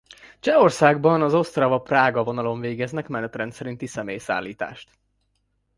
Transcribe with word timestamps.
Csehországban 0.39 1.21
az 1.21 1.33
Ostrava–Prága 1.33 2.23
vonalon 2.23 2.59
végeznek 2.59 3.07
menetrend 3.07 3.53
szerinti 3.53 3.87
személyszállítást. 3.87 4.89